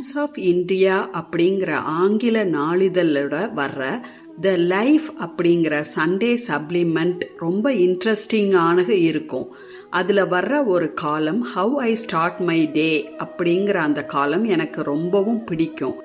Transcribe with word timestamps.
Times 0.00 0.18
of 0.18 0.38
India 0.38 0.94
அப்படிங்கிற 1.20 1.72
ஆங்கில 1.72 2.44
நாளிதழோட 2.44 3.34
வர்ற 3.56 4.00
த 4.40 4.52
லைஃப் 4.56 5.06
அப்படிங்கிற 5.20 5.84
சண்டே 5.94 6.30
சப்ளிமெண்ட் 6.46 7.22
ரொம்ப 7.38 7.72
இன்ட்ரெஸ்டிங்கானக 7.84 8.88
இருக்கும். 8.88 9.46
அதில் 9.90 10.22
வர்ற 10.24 10.64
ஒரு 10.66 10.88
column 10.94 11.42
how 11.42 11.74
I 11.80 11.94
start 11.94 12.40
my 12.40 12.60
day 12.72 12.90
அப்படிங்கிற 13.18 13.74
அந்த 13.88 14.04
காலம் 14.04 14.44
எனக்கு 14.44 14.82
ரொம்பவும் 14.82 15.44
பிடிக்கும். 15.44 15.98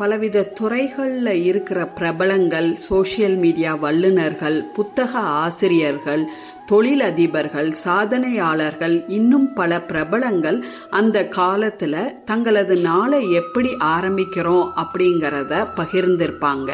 பலவித 0.00 0.44
துறைகளில் 0.58 1.32
இருக்கிற 1.44 1.80
பிரபலங்கள் 1.98 2.68
சோசியல் 2.90 3.36
மீடியா 3.36 3.74
வல்லுநர்கள் 3.74 4.56
புத்தக 4.76 5.12
ஆசிரியர்கள் 5.18 6.22
தொழிலதிபர்கள் 6.70 7.68
சாதனையாளர்கள் 7.84 9.04
இன்னும் 9.08 9.52
பல 9.52 9.80
பிரபலங்கள் 9.82 10.58
அந்த 10.90 11.28
காலத்தில் 11.28 12.22
தங்களது 12.24 12.76
நாளை 12.76 13.20
எப்படி 13.32 13.70
ஆரம்பிக்கிறோம் 13.96 14.68
அப்படிங்கிறத 14.82 15.52
பகிர்ந்திருப்பாங்க. 15.76 16.70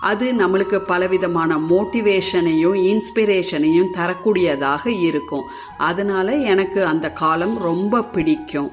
அது 0.00 0.26
நம்மளுக்கு 0.32 0.78
பலவிதமான 0.92 1.58
மோட்டிவேஷனையும் 1.70 2.78
இன்ஸ்பிரேஷனையும் 2.90 3.92
தரக்கூடியதாக 3.98 4.86
இருக்கும். 5.08 5.48
அதனால 5.78 6.36
எனக்கு 6.54 6.84
அந்த 6.84 7.10
காலம் 7.22 7.58
ரொம்ப 7.58 8.02
பிடிக்கும். 8.14 8.70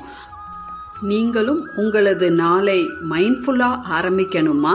நீங்களும் 1.02 1.70
உங்களது 1.76 2.32
நாளை 2.32 2.90
மைண்ட்ஃபுல்லா 3.10 3.80
ஆரம்பிக்கணுமா? 3.92 4.74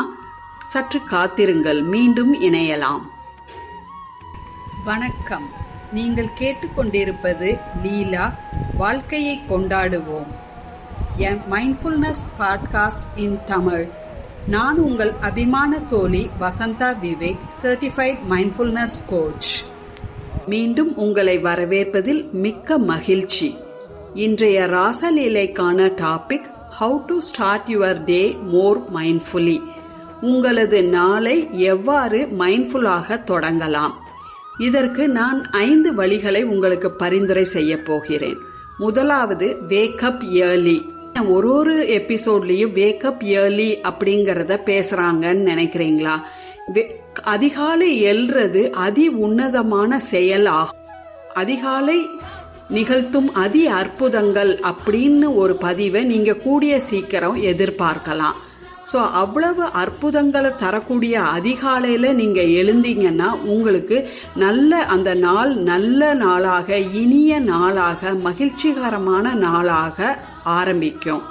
சற்று 0.64 1.04
காத்திருங்கள் 1.04 1.82
மீண்டும் 1.82 2.42
இணையலாம். 2.42 3.00
வணக்கம். 4.84 5.48
நீங்கள் 5.92 6.28
கேட்டுக்கொண்டிருப்பது 6.38 7.58
லீலா 7.82 8.34
வாழ்க்கையை 8.76 9.40
கொண்டாடுவோம். 9.48 10.26
என் 11.16 11.40
மைண்ட்ஃபுல்னஸ் 11.50 12.24
பாட்காஸ்ட் 12.38 13.16
இன் 13.16 13.38
தமிழ். 13.46 13.88
நான் 14.46 14.76
உங்கள் 14.76 15.12
அபிமான 15.20 15.80
தோழி 15.80 16.30
Vasantha 16.40 16.96
Vivek 17.02 17.38
certified 17.62 18.18
mindfulness 18.30 19.04
coach 19.06 19.64
மீண்டும் 20.46 20.96
உங்களை 20.96 21.38
வரவேற்பதில் 21.38 22.30
மிக்க 22.30 22.78
மகிழ்ச்சி. 22.78 23.56
இன்றைய 24.14 24.60
ராசலீலைக்கான 24.66 25.92
topic 25.96 26.48
how 26.80 27.04
to 27.06 27.18
start 27.18 27.68
your 27.68 28.04
day 28.04 28.36
more 28.42 28.80
mindfully 28.94 29.62
உங்களது 30.20 30.82
நாளை 30.82 31.48
எவ்வாறு 31.52 32.28
மைண்ட்ஃபுல்லாக 32.38 33.18
தொடங்கலாம்? 33.26 33.94
இதற்கு 34.58 35.08
நான் 35.08 35.44
ஐந்து 35.50 35.94
வழிகளை 35.94 36.42
உங்களுக்கு 36.42 36.90
பரிந்துரை 36.90 37.44
செய்ய 37.44 37.82
போகிறேன். 37.82 38.36
முதலாவது 38.78 39.56
வேக்கப் 39.68 40.22
இயர்லி 40.32 40.78
ஒரு 41.26 41.52
ஒரு 41.52 42.02
எபிசோட்லயும் 42.02 42.74
வேக்கப் 42.80 43.22
இயர்லி 43.22 43.70
அப்படிங்கறத 43.88 44.58
பேசுறாங்கன்னு 44.66 45.48
நினைக்கிறீங்களா? 45.50 46.16
அதிகாலை 47.22 48.04
எழுறது 48.04 48.70
அதி 48.70 49.08
உன்னதமான 49.08 49.98
செயல் 49.98 50.46
ஆகும். 50.46 50.78
அதிகாலை 51.34 52.06
நிகழ்த்தும் 52.76 53.28
அதி 53.44 53.62
அற்புதங்கள் 53.80 54.52
அப்படின்னு 54.70 55.28
ஒரு 55.42 55.54
பதிவை 55.64 56.02
நீங்க 56.12 56.32
கூடிய 56.46 56.74
சீக்கிரம் 56.88 57.38
எதிர்பார்க்கலாம். 57.50 58.38
ஸோ 58.90 59.00
அவ்வளவு 59.20 59.64
அற்புதங்களை 59.82 60.50
தரக்கூடிய 60.62 61.14
அதிகாலையில் 61.36 62.08
நீங்கள் 62.20 62.54
எழுந்தீங்கன்னா 62.60 63.28
உங்களுக்கு 63.54 63.98
நல்ல 64.44 64.80
அந்த 64.94 65.10
நாள் 65.26 65.52
நல்ல 65.70 66.00
நாளாக 66.24 66.78
இனிய 67.02 67.38
நாளாக 67.52 68.12
மகிழ்ச்சிகரமான 68.26 69.34
நாளாக 69.46 69.98
ஆரம்பிக்கும். 70.58 71.22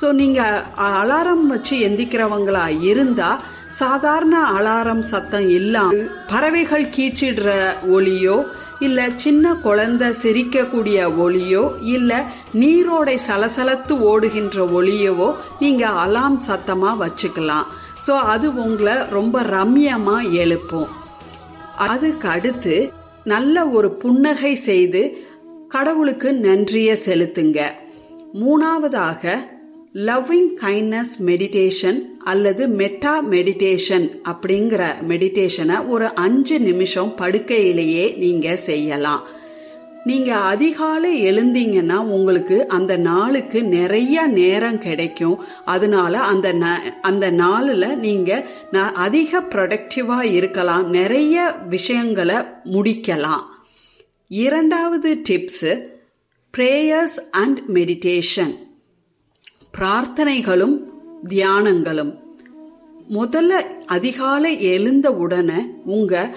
ஸோ 0.00 0.08
நீங்கள் 0.20 0.58
அலாரம் 1.00 1.46
வச்சு 1.52 1.76
எந்திக்கிறவங்களா 1.86 2.66
இருந்தால் 2.90 3.40
சாதாரண 3.80 4.36
அலாரம் 4.56 5.04
சத்தம் 5.10 5.48
இல்லாமல் 5.58 6.04
பறவைகள் 6.30 6.92
கீச்சிடுற 6.96 7.50
ஒளியோ 7.96 8.36
இல்ல 8.80 9.08
சின்ன 9.14 9.54
குழந்தை 9.54 10.08
சிரிக்கக்கூடிய 10.22 10.98
ஒளியோ 11.24 11.64
இல்ல 11.80 12.24
நீரோடை 12.54 13.18
சலசலத்து 13.26 13.92
ஓடுகின்ற 13.92 14.64
ஒளியவோ 14.64 15.34
நீங்க 15.60 15.88
அலாம் 15.88 16.38
சத்தமா 16.48 16.90
வச்சுக்கலாம். 17.02 17.66
ஸோ 18.06 18.10
அது 18.10 18.54
உங்களை 18.54 18.94
ரொம்ப 19.10 19.42
ரம்யமா 19.42 20.30
எழுப்பும். 20.30 20.88
அதுக்கு 21.76 22.28
அடுத்து 22.28 22.92
நல்ல 23.24 23.66
ஒரு 23.68 23.90
புன்னகை 23.92 24.54
செய்து 24.54 25.24
கடவுளுக்கு 25.68 26.32
நன்றியை 26.32 26.98
செலுத்துங்க. 27.04 27.60
மூணாவதாக 28.34 29.36
லவ்விங் 29.94 30.50
கைண்ட்னஸ் 30.60 31.14
மெடிடேஷன் 31.18 32.09
அல்லது 32.24 32.68
மெட்டா 32.68 33.24
மெடிடேஷன் 33.24 34.20
அப்படிங்கிற 34.24 34.94
மெடிடேஷனை 35.08 35.86
ஒரு 35.86 36.14
அஞ்சு 36.14 36.60
நிமிஷம் 36.60 37.14
படுக்கையிலேயே 37.14 38.14
நீங்க 38.16 38.56
செய்யலாம். 38.56 39.26
நீங்க 40.04 40.36
அதிகாலை 40.36 41.26
எழுந்தீங்கன்னா 41.26 41.94
உங்களுக்கு 41.94 42.68
அந்த 42.68 42.96
நாளுக்கு 42.96 43.62
நிறைய 43.62 44.26
நேரம் 44.26 44.78
கிடைக்கும். 44.78 45.44
அதனால 45.64 46.20
அந்த 46.20 46.54
அந்த 47.02 47.30
நாளில் 47.30 47.98
நீங்க 47.98 48.46
அதிக 48.94 49.40
ப்ரொடக்டிவா 49.40 50.22
இருக்கலாம். 50.22 50.90
நிறைய 50.90 51.54
விஷயங்களை 51.68 52.36
முடிக்கலாம். 52.64 53.44
இரண்டாவது 54.28 55.20
டிப்ஸ் 55.28 55.82
ப்ரேயர்ஸ் 56.56 57.18
அண்ட் 57.30 57.60
மெடிடேஷன் 57.68 58.68
பிரார்த்தனைகளும் 59.78 60.79
தியானங்களும். 61.28 62.18
முதல்ல 63.10 63.64
அதிகாலை 63.86 64.62
எழுந்த 64.62 65.12
உடனே 65.12 65.66
உங்க 65.84 66.36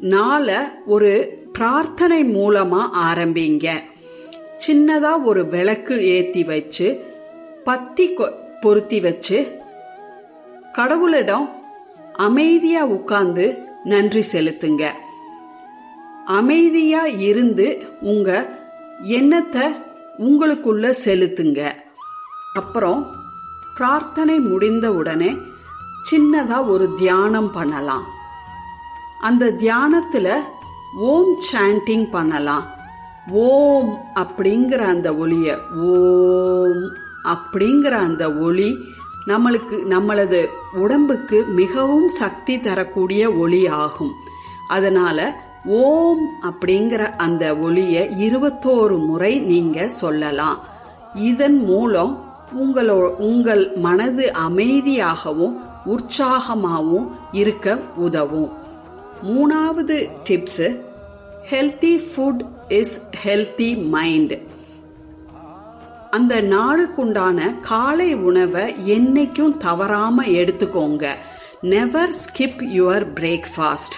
நாளை 0.00 0.54
ஒரு 0.86 1.38
பிரார்த்தனை 1.52 2.24
மூலமா 2.24 2.88
ஆரம்பிங்க. 2.94 3.68
சின்னதா 4.66 5.22
ஒரு 5.24 5.46
விளக்கு 5.46 6.06
ஏத்தி 6.06 6.44
வச்சு 6.44 7.04
பத்தி 7.64 8.14
பொருத்தி 8.60 9.00
வச்சு 9.00 9.58
கடவுளிடம் 10.72 11.48
அமைதியா 12.14 12.86
உட்கார்ந்து 12.86 13.58
நன்றி 13.84 14.24
செலுத்துங்க. 14.32 14.86
அமைதியா 16.26 17.06
இருந்து 17.06 17.86
உங்க 18.00 18.58
எண்ணத்தை 19.02 19.62
உங்களுக்குள்ள 20.18 20.94
செலுத்துங்க. 21.04 21.70
அப்புறம் 22.54 23.24
பிரார்த்தனை 23.76 24.38
முடிந்த 24.40 24.92
உடனே 24.92 25.36
சின்னதா 26.10 26.68
ஒரு 26.68 26.94
தியானம் 26.94 27.52
பண்ணலாம். 27.52 28.04
அந்த 29.20 29.50
தியானத்துல 29.50 30.34
ஓம் 30.98 31.40
சாண்டிங் 31.52 32.10
பண்ணலாம். 32.10 32.66
ஓம் 33.30 33.98
அப்படிங்கிற 34.14 34.78
அந்த 34.78 35.12
ஒளிய 35.12 35.58
ஓம் 35.76 36.92
அப்படிங்கிற 37.24 37.90
அந்த 37.90 38.34
ஒளி 38.34 38.76
நம்மளுக்கு 39.26 39.76
நம்மளது 39.94 40.46
உடம்புக்கு 40.72 41.44
மிகவும் 41.44 42.08
சக்தி 42.08 42.60
தரக்கூடிய 42.60 43.32
ஒளி 43.32 43.66
ஆகும் 43.66 44.12
அதனால 44.68 45.40
ஓம் 45.64 46.28
அப்படிங்கிற 46.42 47.16
அந்த 47.16 47.54
ஒளிய 47.56 48.08
இருபத்தோரு 48.18 49.06
முறை 49.06 49.38
நீங்க 49.38 49.88
சொல்லலாம். 49.88 50.58
இதன் 51.14 51.64
மூலம் 51.64 52.25
உங்களோ 52.54 52.98
உங்கள் 53.16 53.72
மனது 53.76 54.32
அமைதியாகவும் 54.48 55.56
உற்சாகமாகவும் 55.86 57.08
இருக்க 57.32 57.78
உதவும். 57.96 58.52
மூணாவது 59.22 60.08
tips 60.24 60.80
healthy 61.50 62.00
food 62.10 62.40
is 62.68 63.00
healthy 63.24 63.88
mind 63.88 64.40
அந்த 66.10 66.42
நாளுக்குண்டான 66.42 67.60
காலை 67.60 68.14
உணவை 68.14 68.74
என்னைக்கும் 68.86 69.56
தவறாமல் 69.56 70.26
எடுத்துக்கோங்க. 70.26 71.06
நெவர் 71.60 72.10
ஸ்கிப் 72.10 72.62
யுவர் 72.62 73.06
பிரேக்ஃபாஸ்ட் 73.14 73.96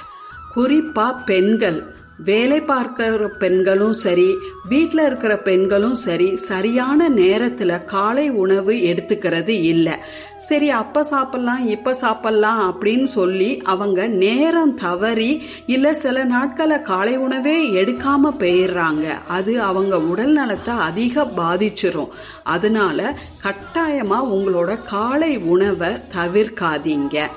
குறிப்பாக 0.54 1.18
பெண்கள் 1.18 1.97
வேலை 2.18 2.60
பார்க்கிற 2.60 3.28
பெண்களும் 3.28 3.92
சரி 3.92 4.36
வீட்டில் 4.68 5.04
இருக்கிற 5.06 5.38
பெண்களும் 5.38 5.94
சரி 5.94 6.36
சரியான 6.36 7.08
நேரத்தில் 7.08 7.84
காலை 7.84 8.30
உணவு 8.30 8.72
எடுத்துக்கிறது 8.72 9.48
இல்லை. 9.48 9.92
சரி 10.36 10.70
அப்போ 10.70 11.06
சாப்பிட்லாம் 11.10 11.64
இப்போ 11.66 11.92
சாப்பிட்லாம் 12.00 12.60
அப்படின்னு 12.70 13.04
சொல்லி 13.04 13.60
அவங்க 13.64 14.06
நேரம் 14.06 14.74
தவறி 14.74 15.42
இல்லை 15.66 15.94
சில 15.94 16.24
நாட்களை 16.24 16.82
காலை 16.82 17.16
உணவே 17.16 17.56
எடுக்காமல் 17.70 18.38
போயிடுறாங்க. 18.38 19.06
அது 19.28 19.62
அவங்க 19.62 20.00
உடல் 20.00 20.32
நலத்தை 20.32 20.74
அதிக 20.76 21.24
பாதிச்சிரும். 21.36 22.10
அதனால 22.44 23.16
கட்டாயமாக 23.42 24.30
உங்களோட 24.36 24.82
காலை 24.82 25.36
உணவை 25.36 25.88
தவிர்க்காதீங்க. 26.16 27.28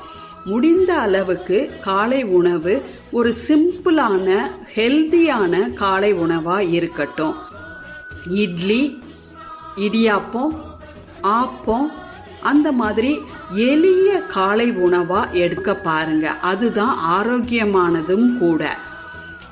முடிந்த 0.45 0.99
அளவுக்கு 0.99 1.71
காலை 1.81 2.23
உணவு 2.23 2.81
ஒரு 3.11 3.33
சிம்பிளான 3.47 4.39
ஹெல்தியான 4.75 5.73
காலை 5.73 6.13
உணவா 6.13 6.71
இருக்கட்டும். 6.71 7.35
இட்லி 8.29 9.03
இடியாப்பம் 9.75 10.61
ஆப்பம் 11.23 11.91
அந்த 12.41 12.71
மாதிரி 12.71 13.21
எளிய 13.53 14.13
காலை 14.13 14.71
உணவா 14.71 15.31
எடுக்க 15.31 15.75
பாருங்க. 15.75 16.29
அதுதான் 16.29 16.97
ஆரோக்கியமானதும் 16.97 18.37
கூட. 18.37 18.77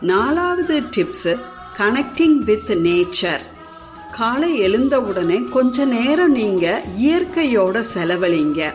நாலாவது 0.01 0.81
டிப்ஸ் 0.81 1.39
கனெக்டிங் 1.77 2.37
வித் 2.37 2.69
நேச்சர் 2.69 3.39
காலை 4.11 4.57
எழுந்தவுடனே 4.57 5.43
கொஞ்ச 5.43 5.85
நேரம் 5.85 6.31
நீங்க 6.31 6.83
இயற்கையோட 7.01 7.83
செலவழிங்க. 7.93 8.73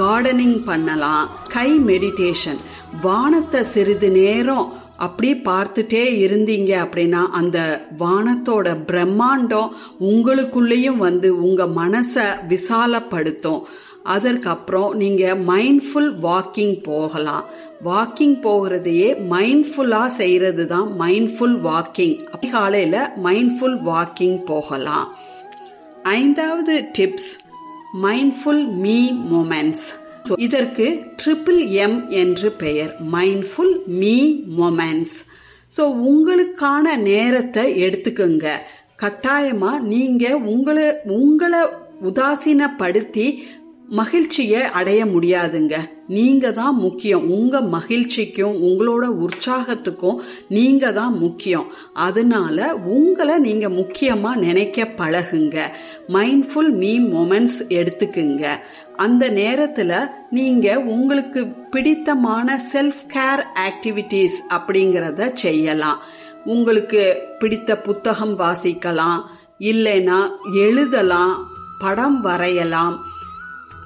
கார்டனிங் 0.00 0.58
பண்ணலாம். 0.64 1.24
கை 1.56 1.70
மெடிடேஷன் 1.90 2.60
வானத்தை 3.02 3.62
சிறிது 3.62 4.10
நேரம் 4.10 4.68
அப்படி 5.06 5.30
பார்த்துட்டே 5.48 6.04
இருந்தீங்க 6.24 6.70
அப்படின்னா 6.84 7.20
அந்த 7.40 7.58
வானத்தோட 7.98 8.68
பிரம்மாண்டம் 8.90 9.74
உங்களுக்குள்ளேயும் 10.00 11.02
வந்து 11.06 11.28
உங்கள் 11.48 11.76
மனசை 11.80 12.26
விசாலப்படுத்தும். 12.52 13.62
அதற்கப்புறம் 14.14 14.94
நீங்கள் 14.94 15.40
மைண்ட்ஃபுல் 15.48 16.10
வாக்கிங் 16.26 16.76
போகலாம். 16.82 17.44
வாக்கிங் 17.84 18.36
போகிறதையே 18.46 19.08
மைண்ட்ஃபுல்லாக 19.32 20.14
செய்கிறது 20.20 20.66
தான் 20.66 20.88
மைண்ட்ஃபுல் 21.00 21.58
வாக்கிங் 21.68 22.16
அப்படி 22.32 22.52
காலையில் 22.52 23.00
மைண்ட்ஃபுல் 23.26 23.78
வாக்கிங் 23.90 24.38
போகலாம். 24.44 25.06
ஐந்தாவது 26.02 26.74
டிப்ஸ் 26.98 27.30
மைண்ட்ஃபுல் 27.94 28.66
மீ 28.66 29.12
மொமெண்ட்ஸ் 29.12 29.86
இதற்கு 30.36 31.04
ட்ரிபிள் 31.24 31.68
எம் 31.68 32.10
என்று 32.10 32.52
பெயர். 32.52 32.94
மைண்ட்ஃபுல் 33.12 33.84
மீ 33.86 34.40
மொமெண்ட்ஸ் 34.58 35.16
ஸோ 35.76 35.80
உங்களுக்கான 35.80 36.96
நேரத்தை 36.96 37.82
எடுத்துக்கோங்க. 37.82 38.46
கட்டாயமா 39.02 39.78
நீங்க 39.78 40.36
உங்களை 40.36 40.92
உங்களை 41.04 41.58
உதாசீனப்படுத்தி 42.04 43.38
மகிழ்ச்சியை 43.88 44.62
அடைய 44.62 45.04
முடியாதுங்க. 45.04 45.74
நீங்க 46.08 46.52
தான் 46.52 46.74
முக்கியம். 46.74 47.30
உங்க 47.30 47.60
மகிழ்ச்சிக்கும் 47.60 48.62
உங்களோட 48.62 49.26
உற்சாகத்துக்கும் 49.26 50.16
நீங்க 50.48 50.92
தான் 50.92 51.18
முக்கியம். 51.18 51.72
அதனால 51.92 52.74
உங்களை 52.74 53.38
நீங்க 53.38 53.68
முக்கியமா 53.68 54.36
நினைக்க 54.36 54.88
பழகுங்க. 54.96 55.60
மைண்ட்ஃபுல் 56.08 56.70
மீ 56.70 56.98
மொமெண்ட்ஸ் 56.98 57.58
எடுத்துக்குங்க. 57.68 58.46
அந்த 58.96 59.30
நேரத்துல 59.30 60.06
நீங்க 60.30 60.80
உங்களுக்கு 60.80 61.46
பிடித்தமான 61.46 62.60
செல்ஃப் 62.72 63.02
கேர் 63.14 63.44
ஆக்டிவிட்டீஸ் 63.54 64.38
அப்படிங்கிறத 64.50 65.32
செய்யலாம். 65.32 66.02
உங்களுக்கு 66.44 67.18
பிடித்த 67.38 67.78
புத்தகம் 67.78 68.38
வாசிக்கலாம். 68.38 69.22
இல்லைன்னா 69.58 70.28
எழுதலாம் 70.52 71.46
படம் 71.78 72.20
வரையலாம். 72.20 73.16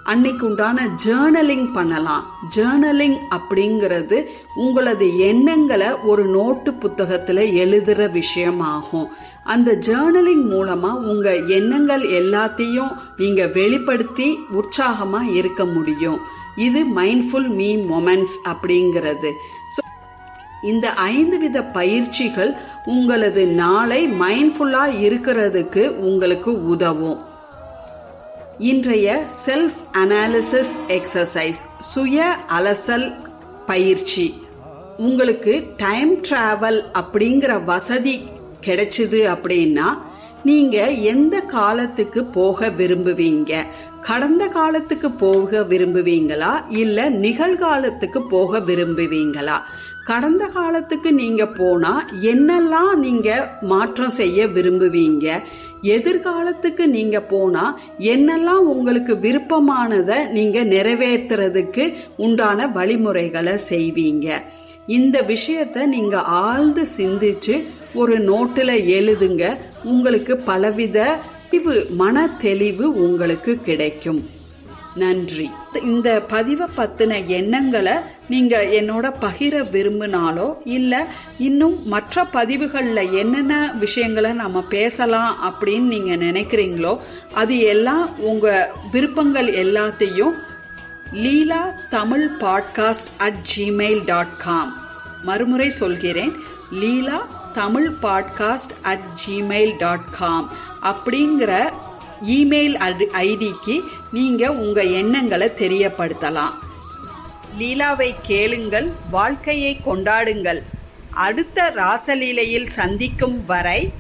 அன்னைக்கு 0.05 0.47
உண்டான 0.47 0.87
ஜேர்னலிங் 1.05 1.73
பண்ணலாம். 1.73 2.25
ஜேர்னலிங் 2.55 3.17
அப்படிங்கிறது 3.37 4.27
உங்களது 4.55 5.07
எண்ணங்களை 5.19 5.91
ஒரு 6.01 6.25
நோட்டு 6.25 6.75
புத்தகத்தில் 6.75 7.43
எழுதுகிற 7.53 8.09
விஷயமாகும். 8.09 9.09
அந்த 9.45 9.79
ஜேர்னலிங் 9.87 10.45
மூலமாக 10.49 11.09
உங்கள் 11.13 11.49
எண்ணங்கள் 11.49 12.05
எல்லாத்தையும் 12.21 12.93
நீங்கள் 13.17 13.53
வெளிப்படுத்தி 13.53 14.39
உற்சாகமாக 14.51 15.33
இருக்க 15.41 15.65
முடியும். 15.65 16.21
இது 16.57 16.83
மைண்ட்ஃபுல் 16.95 17.51
மீ 17.59 17.77
மொமெண்ட்ஸ் 17.77 18.37
அப்படிங்கிறது. 18.53 19.31
ஸோ 19.75 19.81
இந்த 20.63 20.93
ஐந்து 20.93 21.39
வித 21.39 21.65
பயிற்சிகள் 21.65 22.55
உங்களது 22.85 23.47
நாளை 23.47 24.09
மைண்ட்ஃபுல்லாக 24.09 24.99
இருக்கிறதுக்கு 25.09 25.85
உங்களுக்கு 25.99 26.69
உதவும். 26.69 27.31
இன்றைய 28.63 29.25
செல்ஃப் 29.47 29.79
அனாலிசிஸ் 29.93 30.75
எக்ஸசைஸ் 30.89 31.61
சுய 31.79 32.37
அலசல் 32.59 33.15
பயிற்சி. 33.67 34.47
உங்களுக்கு 34.97 35.65
டைம் 35.77 36.23
டிராவல் 36.23 36.85
அப்படிங்கிற 36.95 37.65
வசதி 37.65 38.23
கிடைச்சிது 38.61 39.37
அப்படின்னா 39.37 39.99
நீங்க 40.45 40.91
எந்த 40.91 41.41
காலத்துக்கு 41.41 42.25
போக 42.25 42.69
விரும்புவீங்க? 42.69 43.63
கடந்த 44.01 44.47
காலத்துக்கு 44.47 45.11
போக 45.11 45.61
விரும்புவீங்களா? 45.61 46.65
இல்ல 46.69 47.11
நிகழ்காலத்துக்கு 47.11 48.19
போக 48.29 48.61
விரும்புவீங்களா? 48.61 49.61
கடந்த 50.05 50.47
காலத்துக்கு 50.47 51.13
நீங்க 51.13 51.47
போனா 51.47 52.05
என்னெல்லாம் 52.23 52.95
நீங்க 52.95 53.29
மாற்றம் 53.61 54.11
செய்ய 54.11 54.47
விரும்புவீங்க? 54.47 55.27
எதிர்காலத்துக்கு 55.83 56.87
நீங்க 56.87 57.21
போனா 57.21 57.65
என்னெல்லாம் 57.99 58.65
உங்களுக்கு 58.73 59.15
விருப்பமானதை 59.15 60.19
நீங்க 60.29 60.65
நிறைவேற்றுறதுக்கு 60.65 61.95
உண்டான 62.17 62.67
வழிமுறைகளை 62.67 63.55
செய்வீங்க? 63.69 64.29
இந்த 64.87 65.17
விஷயத்த 65.23 65.87
நீங்க 65.87 66.21
ஆழ்ந்து 66.21 66.87
சிந்திச்சு 66.97 67.57
ஒரு 67.95 68.19
நோட்டில் 68.19 68.75
எழுதுங்க. 68.99 69.57
உங்களுக்கு 69.85 70.37
பலவித 70.37 71.19
மன 71.91 72.29
தெளிவு 72.41 72.87
உங்களுக்கு 73.05 73.55
கிடைக்கும். 73.61 74.21
நன்றி. 74.95 75.51
இந்த 75.83 76.23
பதிவை 76.23 76.67
பத்தின 76.77 77.27
எண்ணங்களை 77.27 77.93
நீங்க 78.29 78.63
என்னோட 78.63 79.13
பகிர 79.21 79.55
விரும்பினாலோ 79.71 80.55
இல்ல 80.65 81.07
இன்னும் 81.39 81.87
மற்ற 81.87 82.25
பதிவுகளில் 82.25 83.13
என்னென்ன 83.13 83.75
விஷயங்களை 83.79 84.33
நம்ம 84.33 84.63
பேசலாம் 84.63 85.37
அப்படின்னு 85.43 85.81
நீங்க 85.81 86.17
நினைக்கிறீங்களோ 86.17 86.99
அது 87.35 87.59
எல்லாம் 87.59 88.19
உங்க 88.19 88.71
விருப்பங்கள் 88.93 89.47
எல்லாத்தையும் 89.47 90.33
Leela 91.13 91.71
Tamil 91.91 92.31
podcast 92.41 93.11
at 93.17 93.41
Gmail 93.57 94.05
dot 94.05 94.37
com 94.37 94.77
மறுமுறை 95.23 95.71
சொல்கிறேன் 95.71 96.33
Leela 96.71 97.27
Tamil 97.53 97.93
podcast 98.03 98.75
at 98.83 99.07
Gmail 99.27 99.73
dot 99.79 100.11
com 100.11 100.53
அப்படிங்கிற 100.83 101.73
இமெயில் 102.27 102.77
ஐடிக்கு 103.13 103.81
நீங்க 104.13 104.53
உங்க 104.53 104.85
எண்ணங்களை 104.85 105.51
தெரியப்படுத்தலாம். 105.57 106.53
லீலாவை 107.59 108.15
கேளுங்கள் 108.23 108.93
வாழ்க்கையை 109.11 109.81
கொண்டாடுங்கள். 109.87 110.63
அடுத்த 111.11 111.73
ராசலீலையில் 111.77 112.67
சந்திக்கும் 112.67 113.45
வரை 113.45 113.93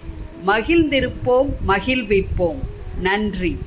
மகிழ்ந்திருப்போம் 0.46 1.48
மகிழ்விப்போம். 1.68 2.58
நன்றி. 3.00 3.58